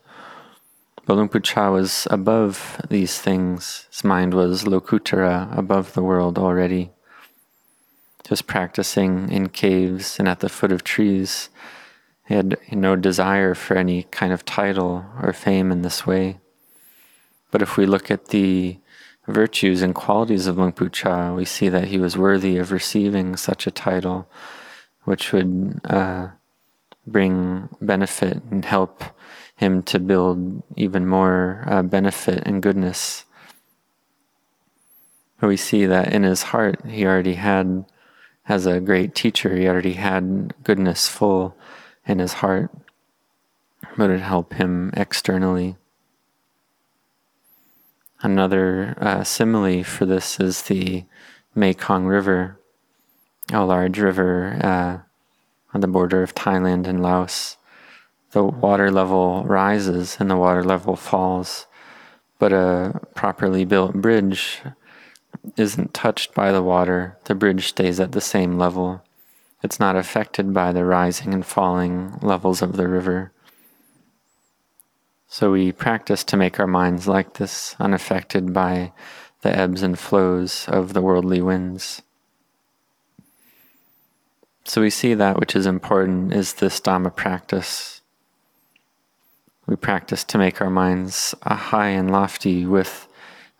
But 1.05 1.15
Luang 1.15 1.27
Pu 1.27 1.41
Chah 1.41 1.71
was 1.71 2.07
above 2.09 2.79
these 2.89 3.19
things. 3.19 3.85
His 3.91 4.05
mind 4.05 4.33
was 4.33 4.63
Lokuttara, 4.63 5.55
above 5.57 5.91
the 5.91 6.03
world 6.03 6.39
already. 6.39 6.91
Just 8.23 8.47
practicing 8.47 9.29
in 9.29 9.49
caves 9.49 10.19
and 10.19 10.29
at 10.29 10.39
the 10.39 10.47
foot 10.47 10.71
of 10.71 10.85
trees. 10.85 11.49
He 12.29 12.35
had 12.35 12.57
no 12.71 12.95
desire 12.95 13.53
for 13.53 13.75
any 13.75 14.03
kind 14.03 14.31
of 14.31 14.45
title 14.45 15.05
or 15.21 15.33
fame 15.33 15.69
in 15.69 15.81
this 15.81 16.07
way. 16.07 16.39
But 17.53 17.61
if 17.61 17.77
we 17.77 17.85
look 17.85 18.09
at 18.09 18.29
the 18.29 18.79
virtues 19.27 19.83
and 19.83 19.93
qualities 19.93 20.47
of 20.47 20.57
Luang 20.57 20.71
Pu 20.71 20.89
Chah, 20.89 21.35
we 21.35 21.45
see 21.45 21.69
that 21.69 21.89
he 21.89 21.99
was 21.99 22.17
worthy 22.17 22.57
of 22.57 22.71
receiving 22.71 23.35
such 23.35 23.67
a 23.67 23.71
title 23.71 24.27
which 25.03 25.31
would 25.31 25.79
uh, 25.83 26.29
bring 27.05 27.69
benefit 27.79 28.41
and 28.49 28.65
help 28.65 29.03
him 29.55 29.83
to 29.83 29.99
build 29.99 30.63
even 30.75 31.05
more 31.05 31.63
uh, 31.67 31.83
benefit 31.83 32.41
and 32.43 32.63
goodness. 32.63 33.25
We 35.39 35.55
see 35.55 35.85
that 35.85 36.11
in 36.11 36.23
his 36.23 36.41
heart, 36.41 36.83
he 36.87 37.05
already 37.05 37.35
had, 37.35 37.85
as 38.47 38.65
a 38.65 38.79
great 38.79 39.13
teacher, 39.13 39.55
he 39.55 39.67
already 39.67 39.93
had 39.93 40.55
goodness 40.63 41.07
full 41.07 41.55
in 42.07 42.17
his 42.17 42.33
heart, 42.33 42.71
but 43.95 44.09
it 44.09 44.21
helped 44.21 44.53
him 44.53 44.91
externally. 44.97 45.77
Another 48.23 48.97
uh, 48.99 49.23
simile 49.23 49.83
for 49.83 50.05
this 50.05 50.39
is 50.39 50.63
the 50.63 51.03
Mekong 51.53 52.05
River 52.05 52.57
a 53.51 53.65
large 53.65 53.99
river 53.99 54.57
uh, 54.63 54.97
on 55.73 55.81
the 55.81 55.87
border 55.87 56.23
of 56.23 56.33
Thailand 56.33 56.87
and 56.87 57.01
Laos. 57.01 57.57
The 58.31 58.43
water 58.43 58.89
level 58.89 59.43
rises 59.43 60.17
and 60.19 60.29
the 60.29 60.37
water 60.37 60.63
level 60.63 60.95
falls, 60.95 61.67
but 62.39 62.53
a 62.53 63.01
properly 63.15 63.65
built 63.65 63.93
bridge 63.93 64.61
isn't 65.57 65.93
touched 65.93 66.33
by 66.33 66.51
the 66.51 66.63
water. 66.63 67.17
The 67.25 67.35
bridge 67.35 67.67
stays 67.67 67.99
at 67.99 68.13
the 68.13 68.21
same 68.21 68.57
level. 68.57 69.03
It's 69.61 69.79
not 69.79 69.95
affected 69.97 70.53
by 70.53 70.71
the 70.71 70.85
rising 70.85 71.33
and 71.33 71.45
falling 71.45 72.17
levels 72.21 72.61
of 72.61 72.77
the 72.77 72.87
river. 72.87 73.32
So 75.33 75.51
we 75.51 75.71
practice 75.71 76.23
to 76.25 76.37
make 76.37 76.59
our 76.59 76.67
minds 76.67 77.07
like 77.07 77.33
this, 77.33 77.75
unaffected 77.79 78.53
by 78.53 78.91
the 79.41 79.49
ebbs 79.49 79.81
and 79.81 79.97
flows 79.97 80.65
of 80.67 80.93
the 80.93 81.01
worldly 81.01 81.41
winds. 81.41 82.03
So 84.63 84.79
we 84.79 84.91
see 84.91 85.15
that 85.15 85.39
which 85.39 85.55
is 85.55 85.65
important 85.65 86.33
is 86.33 86.53
this 86.53 86.79
Dhamma 86.79 87.15
practice. 87.15 88.01
We 89.65 89.75
practice 89.75 90.23
to 90.25 90.37
make 90.37 90.61
our 90.61 90.69
minds 90.69 91.33
high 91.41 91.89
and 91.89 92.11
lofty 92.11 92.67
with 92.67 93.07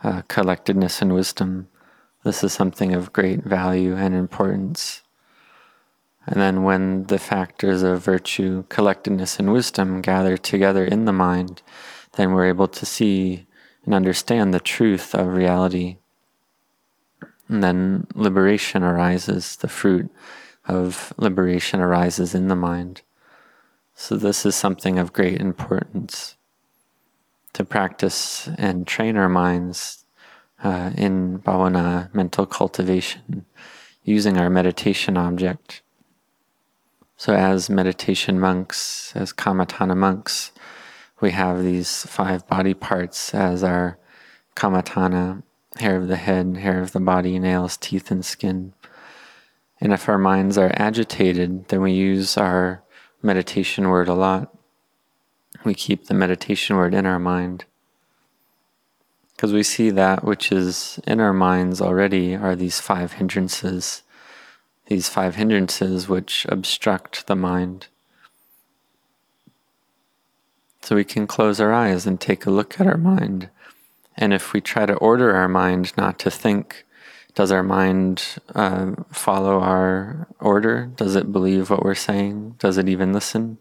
uh, 0.04 0.22
collectedness 0.28 1.02
and 1.02 1.12
wisdom. 1.12 1.70
This 2.24 2.44
is 2.44 2.54
something 2.54 2.94
of 2.94 3.12
great 3.12 3.44
value 3.44 3.96
and 3.96 4.14
importance. 4.14 5.02
And 6.26 6.40
then 6.40 6.64
when 6.64 7.04
the 7.06 7.20
factors 7.20 7.84
of 7.84 8.04
virtue, 8.04 8.64
collectedness, 8.70 9.40
and 9.40 9.52
wisdom 9.52 10.02
gather 10.02 10.38
together 10.38 10.86
in 10.86 11.06
the 11.06 11.12
mind, 11.12 11.62
then 12.14 12.32
we're 12.32 12.48
able 12.48 12.68
to 12.70 12.86
see 12.86 13.46
and 13.86 13.94
understand 13.94 14.54
the 14.54 14.60
truth 14.60 15.14
of 15.14 15.28
reality. 15.28 15.98
And 17.50 17.62
then 17.62 18.08
liberation 18.16 18.84
arises, 18.84 19.58
the 19.58 19.68
fruit 19.68 20.10
of 20.66 21.14
liberation 21.18 21.82
arises 21.82 22.34
in 22.34 22.48
the 22.48 22.56
mind. 22.56 23.02
So, 23.96 24.16
this 24.16 24.46
is 24.46 24.56
something 24.56 24.98
of 24.98 25.14
great 25.14 25.40
importance 25.40 26.36
to 27.52 27.64
practice 27.64 28.50
and 28.58 28.88
train 28.88 29.18
our 29.18 29.30
minds 29.30 30.06
uh, 30.64 30.92
in 30.98 31.40
bhavana, 31.40 32.12
mental 32.14 32.48
cultivation, 32.48 33.46
using 34.04 34.38
our 34.38 34.50
meditation 34.50 35.16
object 35.16 35.83
so, 37.24 37.34
as 37.34 37.70
meditation 37.70 38.38
monks, 38.38 39.14
as 39.16 39.32
Kammatthana 39.32 39.96
monks, 39.96 40.52
we 41.22 41.32
have 41.32 41.64
these 41.64 42.04
five 42.06 42.46
body 42.50 42.74
parts 42.74 43.34
as 43.34 43.64
our 43.64 43.98
Kammatthana 44.58 45.42
hair 45.78 45.96
of 45.96 46.10
the 46.10 46.18
head, 46.18 46.58
hair 46.58 46.82
of 46.82 46.92
the 46.92 47.00
body, 47.00 47.40
nails, 47.40 47.78
teeth, 47.78 48.12
and 48.12 48.26
skin. 48.26 48.74
And 49.80 49.94
if 49.94 50.10
our 50.10 50.18
minds 50.18 50.58
are 50.58 50.74
agitated, 50.76 51.70
then 51.70 51.80
we 51.80 51.94
use 51.94 52.36
our 52.36 52.84
meditation 53.22 53.88
word 53.88 54.10
a 54.10 54.14
lot. 54.14 54.54
We 55.64 55.76
keep 55.76 56.08
the 56.08 56.14
meditation 56.14 56.76
word 56.76 56.94
in 56.94 57.06
our 57.06 57.20
mind. 57.20 57.64
Because 59.34 59.54
we 59.54 59.64
see 59.64 59.92
that 59.92 60.26
which 60.26 60.52
is 60.52 61.00
in 61.08 61.22
our 61.22 61.32
minds 61.32 61.80
already 61.80 62.36
are 62.36 62.58
these 62.58 62.82
five 62.82 63.14
hindrances 63.14 64.03
these 64.88 65.10
five 65.10 65.36
hindrances 65.36 66.08
which 66.08 66.46
obstruct 66.50 67.28
the 67.28 67.36
mind. 67.36 67.88
So 70.82 70.96
we 70.96 71.06
can 71.06 71.28
close 71.28 71.62
our 71.62 71.72
eyes 71.72 72.06
and 72.06 72.20
take 72.20 72.46
a 72.46 72.52
look 72.52 72.80
at 72.80 72.88
our 72.88 72.98
mind. 72.98 73.50
And 74.18 74.34
if 74.34 74.54
we 74.54 74.62
try 74.62 74.86
to 74.86 74.96
order 74.96 75.34
our 75.36 75.48
mind 75.48 75.94
not 75.98 76.20
to 76.20 76.30
think, 76.30 76.86
does 77.36 77.52
our 77.52 77.64
mind 77.64 78.38
uh, 78.54 78.92
follow 79.12 79.60
our 79.60 80.28
order? 80.40 80.92
Does 80.96 81.16
it 81.16 81.32
believe 81.32 81.70
what 81.70 81.84
we're 81.84 81.96
saying? 81.96 82.56
Does 82.60 82.78
it 82.78 82.90
even 82.90 83.14
listen? 83.14 83.58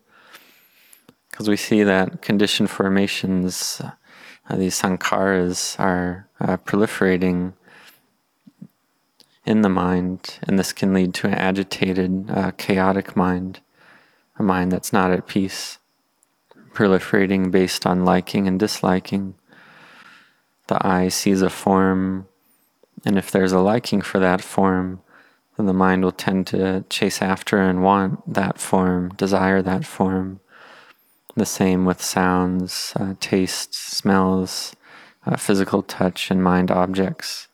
Because 1.30 1.48
we 1.48 1.56
see 1.56 1.82
that 1.82 2.20
conditioned 2.20 2.68
formations, 2.68 3.80
uh, 4.50 4.56
these 4.56 4.78
sankharas, 4.78 5.78
are 5.80 6.28
uh, 6.40 6.58
proliferating 6.58 7.54
in 9.44 9.62
the 9.62 9.68
mind, 9.68 10.38
and 10.42 10.58
this 10.58 10.72
can 10.72 10.94
lead 10.94 11.14
to 11.14 11.26
an 11.26 11.34
agitated, 11.34 12.30
uh, 12.30 12.52
chaotic 12.52 13.16
mind, 13.16 13.60
a 14.38 14.42
mind 14.42 14.70
that's 14.70 14.92
not 14.92 15.10
at 15.10 15.26
peace, 15.26 15.78
proliferating 16.72 17.50
based 17.50 17.84
on 17.86 18.04
liking 18.04 18.46
and 18.46 18.58
disliking. 18.58 19.34
The 20.68 20.84
eye 20.86 21.08
sees 21.08 21.42
a 21.42 21.50
form, 21.50 22.28
and 23.04 23.18
if 23.18 23.30
there's 23.30 23.52
a 23.52 23.58
liking 23.58 24.00
for 24.00 24.18
that 24.20 24.40
form, 24.40 25.00
then 25.56 25.66
the 25.66 25.72
mind 25.72 26.04
will 26.04 26.12
tend 26.12 26.46
to 26.48 26.84
chase 26.88 27.20
after 27.20 27.60
and 27.60 27.82
want 27.82 28.32
that 28.32 28.58
form, 28.58 29.10
desire 29.16 29.60
that 29.62 29.84
form. 29.84 30.40
The 31.34 31.46
same 31.46 31.84
with 31.84 32.00
sounds, 32.00 32.92
uh, 32.96 33.14
tastes, 33.18 33.78
smells, 33.78 34.76
uh, 35.26 35.36
physical 35.36 35.82
touch, 35.82 36.30
and 36.30 36.42
mind 36.42 36.70
objects. 36.70 37.48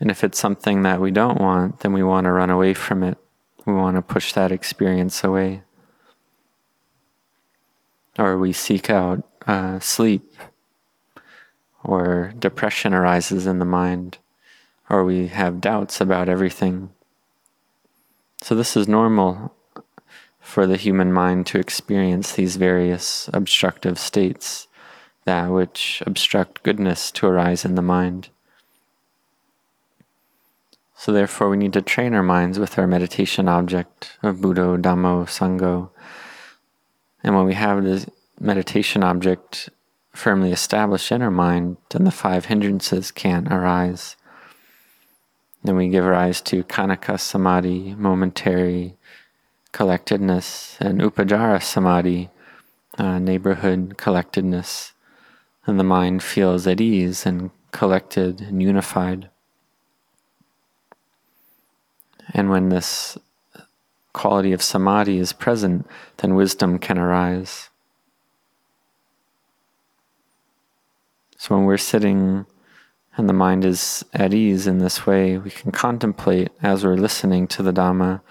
And 0.00 0.10
if 0.10 0.24
it's 0.24 0.38
something 0.38 0.82
that 0.82 1.00
we 1.00 1.10
don't 1.10 1.40
want, 1.40 1.80
then 1.80 1.92
we 1.92 2.02
want 2.02 2.24
to 2.24 2.32
run 2.32 2.50
away 2.50 2.74
from 2.74 3.02
it. 3.02 3.16
We 3.64 3.72
want 3.72 3.96
to 3.96 4.02
push 4.02 4.32
that 4.32 4.52
experience 4.52 5.24
away. 5.24 5.62
Or 8.18 8.38
we 8.38 8.52
seek 8.52 8.90
out 8.90 9.24
uh, 9.46 9.78
sleep, 9.80 10.34
or 11.82 12.32
depression 12.38 12.94
arises 12.94 13.46
in 13.46 13.58
the 13.58 13.64
mind, 13.64 14.18
or 14.88 15.04
we 15.04 15.28
have 15.28 15.60
doubts 15.60 16.00
about 16.00 16.28
everything. 16.28 16.90
So, 18.40 18.54
this 18.54 18.76
is 18.76 18.86
normal 18.86 19.54
for 20.40 20.66
the 20.66 20.76
human 20.76 21.12
mind 21.12 21.46
to 21.46 21.58
experience 21.58 22.32
these 22.32 22.56
various 22.56 23.28
obstructive 23.32 23.98
states, 23.98 24.68
that 25.24 25.48
which 25.48 26.02
obstruct 26.06 26.62
goodness 26.62 27.10
to 27.12 27.26
arise 27.26 27.64
in 27.64 27.74
the 27.74 27.82
mind. 27.82 28.28
So 31.04 31.12
therefore 31.12 31.50
we 31.50 31.58
need 31.58 31.74
to 31.74 31.82
train 31.82 32.14
our 32.14 32.22
minds 32.22 32.58
with 32.58 32.78
our 32.78 32.86
meditation 32.86 33.46
object 33.46 34.16
of 34.22 34.40
Buddha, 34.40 34.78
Dhammo, 34.78 35.26
Sangho. 35.26 35.90
And 37.22 37.36
when 37.36 37.44
we 37.44 37.52
have 37.52 37.84
this 37.84 38.06
meditation 38.40 39.02
object 39.02 39.68
firmly 40.14 40.50
established 40.50 41.12
in 41.12 41.20
our 41.20 41.30
mind, 41.30 41.76
then 41.90 42.04
the 42.04 42.10
five 42.10 42.46
hindrances 42.46 43.10
can't 43.10 43.52
arise. 43.52 44.16
Then 45.62 45.76
we 45.76 45.90
give 45.90 46.06
rise 46.06 46.40
to 46.40 46.64
khanika 46.64 47.20
samadhi, 47.20 47.94
momentary 47.96 48.96
collectedness, 49.72 50.78
and 50.80 51.02
Upacara 51.02 51.62
samadhi, 51.62 52.30
uh, 52.96 53.18
neighborhood 53.18 53.98
collectedness. 53.98 54.92
And 55.66 55.78
the 55.78 55.84
mind 55.84 56.22
feels 56.22 56.66
at 56.66 56.80
ease 56.80 57.26
and 57.26 57.50
collected 57.72 58.40
and 58.40 58.62
unified. 58.62 59.28
And 62.32 62.50
when 62.50 62.68
this 62.68 63.18
quality 64.12 64.52
of 64.52 64.62
samadhi 64.62 65.18
is 65.18 65.32
present, 65.32 65.86
then 66.18 66.34
wisdom 66.34 66.78
can 66.78 66.98
arise. 66.98 67.68
So 71.36 71.54
when 71.54 71.64
we're 71.64 71.76
sitting 71.76 72.46
and 73.16 73.28
the 73.28 73.34
mind 73.34 73.64
is 73.64 74.04
at 74.14 74.34
ease 74.34 74.66
in 74.66 74.78
this 74.78 75.06
way, 75.06 75.38
we 75.38 75.50
can 75.50 75.70
contemplate 75.70 76.50
as 76.62 76.84
we're 76.84 76.96
listening 76.96 77.46
to 77.48 77.62
the 77.62 77.72
Dhamma. 77.72 78.22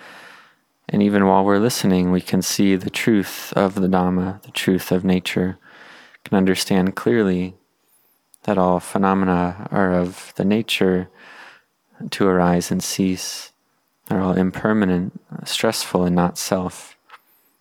And 0.89 1.01
even 1.01 1.25
while 1.25 1.45
we're 1.45 1.59
listening, 1.59 2.11
we 2.11 2.21
can 2.21 2.41
see 2.41 2.75
the 2.75 2.89
truth 2.89 3.53
of 3.53 3.75
the 3.75 3.87
Dhamma, 3.87 4.41
the 4.41 4.51
truth 4.51 4.91
of 4.91 5.05
nature, 5.05 5.57
can 6.25 6.37
understand 6.37 6.95
clearly 6.95 7.55
that 8.43 8.57
all 8.57 8.79
phenomena 8.79 9.67
are 9.71 9.93
of 9.93 10.33
the 10.35 10.43
nature 10.43 11.09
to 12.11 12.27
arise 12.27 12.71
and 12.71 12.83
cease. 12.83 13.52
They're 14.07 14.21
all 14.21 14.37
impermanent, 14.37 15.19
stressful, 15.45 16.03
and 16.03 16.15
not 16.15 16.37
self. 16.37 16.97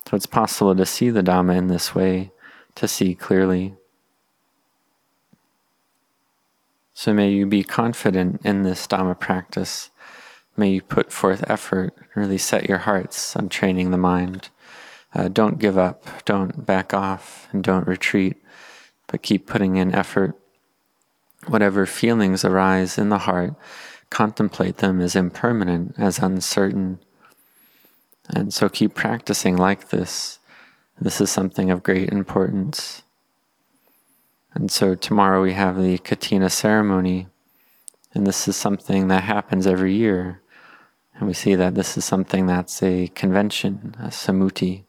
So 0.07 0.15
it's 0.15 0.25
possible 0.25 0.75
to 0.75 0.85
see 0.85 1.09
the 1.09 1.23
Dhamma 1.23 1.57
in 1.57 1.67
this 1.67 1.95
way, 1.95 2.31
to 2.75 2.87
see 2.87 3.15
clearly. 3.15 3.75
So 6.93 7.13
may 7.13 7.31
you 7.31 7.45
be 7.45 7.63
confident 7.63 8.41
in 8.43 8.63
this 8.63 8.85
Dhamma 8.85 9.19
practice. 9.19 9.89
May 10.55 10.69
you 10.69 10.81
put 10.81 11.11
forth 11.11 11.43
effort, 11.49 11.95
really 12.13 12.37
set 12.37 12.69
your 12.69 12.79
hearts 12.79 13.35
on 13.35 13.49
training 13.49 13.91
the 13.91 13.97
mind. 13.97 14.49
Uh, 15.15 15.27
don't 15.27 15.59
give 15.59 15.77
up, 15.77 16.05
don't 16.25 16.65
back 16.65 16.93
off, 16.93 17.47
and 17.51 17.63
don't 17.63 17.87
retreat, 17.87 18.37
but 19.07 19.23
keep 19.23 19.47
putting 19.47 19.77
in 19.77 19.93
effort. 19.93 20.37
Whatever 21.47 21.85
feelings 21.85 22.45
arise 22.45 22.97
in 22.97 23.09
the 23.09 23.19
heart, 23.19 23.55
contemplate 24.13 24.77
them 24.77 25.01
as 25.01 25.15
impermanent, 25.15 25.95
as 25.97 26.19
uncertain. 26.19 26.99
And 28.29 28.53
so 28.53 28.69
keep 28.69 28.93
practicing 28.93 29.57
like 29.57 29.89
this. 29.89 30.37
This 31.01 31.19
is 31.19 31.31
something 31.31 31.71
of 31.71 31.81
great 31.81 32.09
importance. 32.09 33.01
And 34.53 34.69
so 34.69 34.93
tomorrow 34.93 35.41
we 35.41 35.53
have 35.53 35.81
the 35.81 35.97
Katina 35.97 36.51
ceremony, 36.51 37.25
and 38.13 38.27
this 38.27 38.47
is 38.47 38.55
something 38.55 39.07
that 39.07 39.23
happens 39.23 39.65
every 39.65 39.95
year. 39.95 40.41
And 41.15 41.27
we 41.27 41.33
see 41.33 41.55
that 41.55 41.73
this 41.73 41.97
is 41.97 42.05
something 42.05 42.45
that's 42.45 42.83
a 42.83 43.07
convention, 43.15 43.95
a 43.97 44.09
sammuti. 44.09 44.83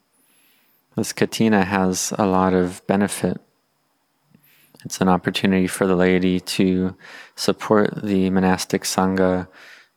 This 0.96 1.14
Katina 1.14 1.64
has 1.64 2.12
a 2.18 2.26
lot 2.26 2.52
of 2.52 2.86
benefit 2.86 3.40
it's 4.84 5.00
an 5.00 5.08
opportunity 5.08 5.66
for 5.66 5.86
the 5.86 5.96
laity 5.96 6.40
to 6.40 6.94
support 7.36 8.02
the 8.02 8.30
monastic 8.30 8.82
sangha 8.82 9.48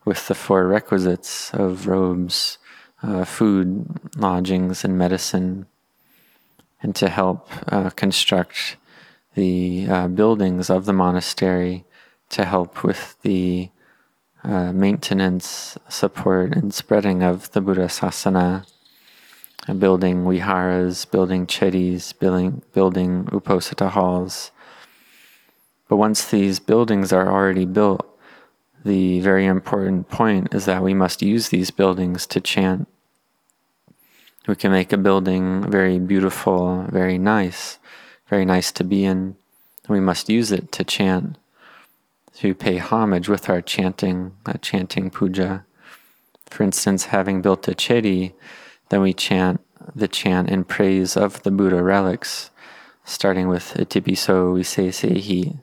with 0.06 0.28
the 0.28 0.36
four 0.36 0.66
requisites 0.68 1.52
of 1.54 1.88
robes, 1.88 2.58
uh, 3.04 3.26
food, 3.26 3.86
lodgings, 4.16 4.86
and 4.86 4.98
medicine, 4.98 5.66
and 6.82 6.96
to 6.96 7.10
help 7.10 7.50
uh, 7.72 7.90
construct 7.90 8.78
the 9.36 9.86
uh, 9.90 10.08
buildings 10.08 10.70
of 10.70 10.86
the 10.86 10.94
monastery 10.94 11.84
to 12.30 12.46
help 12.46 12.84
with 12.84 13.18
the 13.22 13.70
uh, 14.44 14.72
maintenance, 14.72 15.78
support, 15.90 16.56
and 16.56 16.74
spreading 16.74 17.22
of 17.22 17.52
the 17.52 17.62
Buddha 17.62 17.88
Sasana, 17.88 18.66
building 19.78 20.24
viharas, 20.24 21.06
building 21.06 21.46
chedis, 21.46 22.18
building, 22.18 22.62
building 22.74 23.26
uposatha 23.26 23.90
halls. 23.90 24.52
But 25.88 25.98
once 25.98 26.26
these 26.26 26.60
buildings 26.60 27.14
are 27.14 27.32
already 27.32 27.66
built, 27.66 28.06
the 28.84 29.20
very 29.22 29.46
important 29.46 30.10
point 30.10 30.54
is 30.54 30.66
that 30.66 30.84
we 30.84 30.94
must 30.94 31.22
use 31.22 31.50
these 31.50 31.72
buildings 31.72 32.26
to 32.28 32.42
chant. 32.42 32.88
We 34.48 34.56
can 34.56 34.72
make 34.72 34.94
a 34.94 34.98
building 34.98 35.70
very 35.70 36.00
beautiful, 36.00 36.86
very 36.90 37.18
nice, 37.18 37.80
very 38.30 38.46
nice 38.46 38.72
to 38.74 38.84
be 38.84 39.04
in. 39.04 39.36
We 39.90 40.00
must 40.00 40.30
use 40.30 40.52
it 40.52 40.72
to 40.74 40.84
chant, 40.84 41.38
to 42.36 42.54
pay 42.54 42.78
homage 42.78 43.28
with 43.28 43.50
our 43.50 43.62
chanting, 43.62 44.34
a 44.46 44.58
chanting 44.58 45.10
puja. 45.10 45.66
For 46.46 46.64
instance, 46.64 47.06
having 47.06 47.42
built 47.42 47.68
a 47.68 47.72
chedi, 47.72 48.34
then 48.90 49.02
we 49.02 49.14
chant 49.14 49.60
the 49.96 50.08
chant 50.08 50.50
in 50.50 50.64
praise 50.64 51.18
of 51.18 51.44
the 51.44 51.52
Buddha 51.52 51.82
relics, 51.84 52.50
starting 53.04 53.48
with 53.48 53.74
Itipiso 53.74 54.54
Visesehi, 54.58 55.60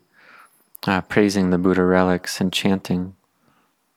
uh, 0.86 1.00
praising 1.02 1.50
the 1.50 1.58
Buddha 1.58 1.84
relics 1.84 2.40
and 2.40 2.52
chanting. 2.52 3.14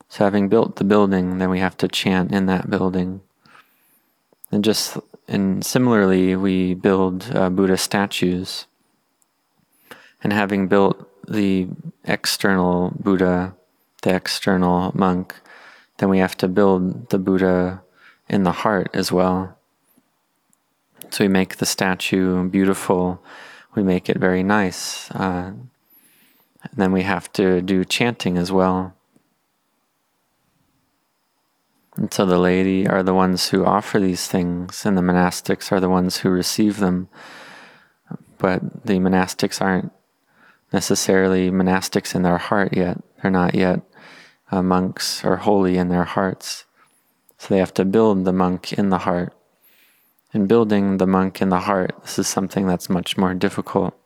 So, 0.10 0.23
having 0.23 0.47
built 0.47 0.78
the 0.78 0.84
building, 0.84 1.38
then 1.38 1.50
we 1.50 1.60
have 1.60 1.78
to 1.78 1.88
chant 1.88 2.32
in 2.32 2.45
that 2.45 2.69
building. 2.69 3.21
And 4.52 4.63
just 4.63 4.97
and 5.28 5.65
similarly, 5.65 6.36
we 6.36 6.73
build 6.73 7.30
uh, 7.36 7.50
Buddha 7.50 7.78
statues. 7.78 8.65
And 10.23 10.32
having 10.32 10.67
built 10.67 11.10
the 11.28 11.67
external 12.06 12.91
Buddha, 12.97 13.56
the 14.04 14.15
external 14.15 14.91
monk, 14.95 15.36
then 15.97 16.10
we 16.10 16.19
have 16.19 16.38
to 16.38 16.47
build 16.47 17.10
the 17.10 17.19
Buddha 17.19 17.82
in 18.30 18.43
the 18.43 18.52
heart 18.52 18.89
as 18.93 19.12
well. 19.12 19.58
So 21.10 21.23
we 21.23 21.28
make 21.28 21.58
the 21.58 21.65
statue 21.65 22.47
beautiful, 22.50 23.21
we 23.76 23.84
make 23.84 24.10
it 24.10 24.17
very 24.17 24.43
nice. 24.43 25.10
Uh, 25.12 25.54
and 26.69 26.77
then 26.77 26.91
we 26.91 27.03
have 27.03 27.32
to 27.34 27.62
do 27.62 27.86
chanting 27.86 28.38
as 28.38 28.51
well. 28.51 28.93
And 31.95 32.13
so 32.13 32.25
the 32.25 32.38
laity 32.38 32.88
are 32.88 33.01
the 33.01 33.13
ones 33.13 33.49
who 33.49 33.65
offer 33.65 33.99
these 33.99 34.27
things, 34.27 34.86
and 34.86 34.97
the 34.97 35.01
monastics 35.01 35.71
are 35.71 35.80
the 35.80 35.89
ones 35.89 36.17
who 36.17 36.30
receive 36.30 36.77
them. 36.77 37.10
But 38.38 38.86
the 38.86 38.99
monastics 38.99 39.62
aren't 39.62 39.91
necessarily 40.71 41.49
monastics 41.49 42.13
in 42.13 42.21
their 42.21 42.38
heart 42.38 42.77
yet. 42.77 43.01
They're 43.21 43.32
not 43.32 43.56
yet 43.56 43.82
uh, 44.51 44.62
monks 44.62 45.25
or 45.25 45.38
holy 45.38 45.77
in 45.77 45.89
their 45.89 46.03
hearts. 46.03 46.65
So 47.39 47.47
they 47.53 47.60
have 47.60 47.73
to 47.75 47.86
build 47.86 48.25
the 48.25 48.34
monk 48.34 48.73
in 48.73 48.89
the 48.89 48.99
heart. 48.99 49.34
And 50.34 50.47
building 50.47 50.97
the 50.97 51.08
monk 51.08 51.41
in 51.41 51.49
the 51.49 51.62
heart, 51.62 51.95
this 52.03 52.19
is 52.19 52.27
something 52.27 52.67
that's 52.67 52.89
much 52.89 53.17
more 53.17 53.34
difficult. 53.34 53.97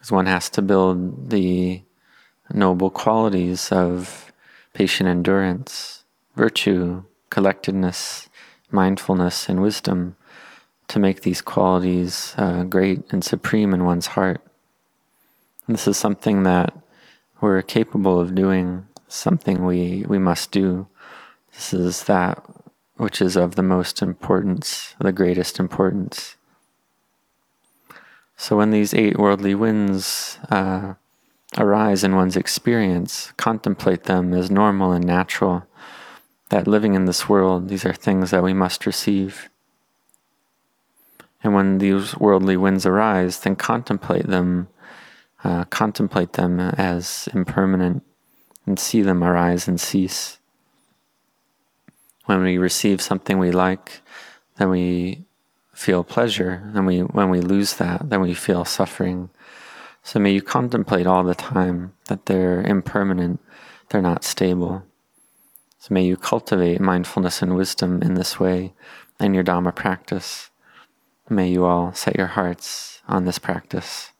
Because 0.00 0.12
one 0.12 0.24
has 0.24 0.48
to 0.50 0.62
build 0.62 1.28
the 1.28 1.82
noble 2.50 2.88
qualities 2.88 3.70
of 3.70 4.32
patient 4.72 5.10
endurance, 5.10 6.04
virtue, 6.36 7.04
collectedness, 7.28 8.30
mindfulness, 8.70 9.46
and 9.46 9.60
wisdom 9.60 10.16
to 10.88 10.98
make 10.98 11.20
these 11.20 11.42
qualities 11.42 12.34
uh, 12.38 12.64
great 12.64 13.02
and 13.12 13.22
supreme 13.22 13.74
in 13.74 13.84
one's 13.84 14.06
heart. 14.06 14.40
And 15.66 15.76
this 15.76 15.86
is 15.86 15.98
something 15.98 16.44
that 16.44 16.74
we're 17.42 17.60
capable 17.60 18.18
of 18.18 18.34
doing, 18.34 18.86
something 19.06 19.66
we, 19.66 20.06
we 20.08 20.18
must 20.18 20.50
do. 20.50 20.88
This 21.52 21.74
is 21.74 22.04
that 22.04 22.42
which 22.96 23.20
is 23.20 23.36
of 23.36 23.54
the 23.54 23.62
most 23.62 24.02
importance, 24.02 24.94
the 24.98 25.12
greatest 25.12 25.58
importance. 25.58 26.36
So 28.40 28.56
when 28.56 28.70
these 28.70 28.94
eight 28.94 29.18
worldly 29.18 29.54
winds 29.54 30.38
uh, 30.48 30.94
arise 31.58 32.02
in 32.02 32.16
one's 32.16 32.38
experience, 32.38 33.34
contemplate 33.36 34.04
them 34.04 34.32
as 34.32 34.50
normal 34.50 34.92
and 34.92 35.04
natural, 35.04 35.66
that 36.48 36.66
living 36.66 36.94
in 36.94 37.04
this 37.04 37.28
world, 37.28 37.68
these 37.68 37.84
are 37.84 37.92
things 37.92 38.30
that 38.30 38.42
we 38.42 38.54
must 38.54 38.86
receive. 38.86 39.50
And 41.44 41.52
when 41.52 41.76
these 41.76 42.16
worldly 42.16 42.56
winds 42.56 42.86
arise, 42.86 43.40
then 43.40 43.56
contemplate 43.56 44.26
them, 44.26 44.68
uh, 45.44 45.64
contemplate 45.64 46.32
them 46.32 46.60
as 46.60 47.28
impermanent, 47.34 48.02
and 48.64 48.78
see 48.80 49.02
them 49.02 49.22
arise 49.22 49.68
and 49.68 49.78
cease. 49.78 50.38
When 52.24 52.42
we 52.42 52.56
receive 52.56 53.02
something 53.02 53.38
we 53.38 53.50
like, 53.50 54.00
then 54.56 54.70
we 54.70 55.26
feel 55.84 56.04
pleasure, 56.04 56.54
and 56.74 56.86
we 56.86 57.00
when 57.00 57.30
we 57.30 57.40
lose 57.40 57.72
that, 57.76 58.10
then 58.10 58.20
we 58.20 58.34
feel 58.34 58.64
suffering 58.64 59.30
so 60.02 60.18
may 60.18 60.32
you 60.32 60.42
contemplate 60.42 61.06
all 61.06 61.24
the 61.24 61.34
time 61.34 61.92
that 62.06 62.26
they're 62.26 62.62
impermanent, 62.62 63.40
they're 63.88 64.02
not 64.02 64.24
stable. 64.24 64.82
So 65.78 65.94
may 65.94 66.04
you 66.04 66.16
cultivate 66.16 66.80
mindfulness 66.80 67.42
and 67.42 67.54
wisdom 67.54 68.02
in 68.02 68.14
this 68.14 68.40
way 68.40 68.74
in 69.18 69.34
your 69.34 69.44
Dhamma 69.44 69.74
practice. 69.74 70.50
May 71.28 71.48
you 71.48 71.64
all 71.64 71.92
set 71.94 72.16
your 72.16 72.26
hearts 72.26 73.02
on 73.08 73.24
this 73.24 73.38
practice. 73.38 74.10